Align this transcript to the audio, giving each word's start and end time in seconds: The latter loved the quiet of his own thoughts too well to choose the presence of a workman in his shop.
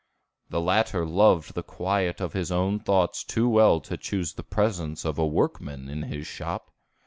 The 0.49 0.61
latter 0.61 1.05
loved 1.05 1.53
the 1.53 1.61
quiet 1.61 2.21
of 2.21 2.33
his 2.33 2.51
own 2.51 2.79
thoughts 2.79 3.23
too 3.23 3.47
well 3.47 3.79
to 3.81 3.97
choose 3.97 4.33
the 4.33 4.41
presence 4.41 5.05
of 5.05 5.19
a 5.19 5.27
workman 5.27 5.89
in 5.89 6.01
his 6.01 6.25
shop. 6.25 6.71